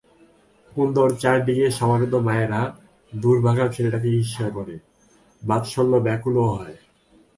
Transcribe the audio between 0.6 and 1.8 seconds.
কুন্দর চারিদিকে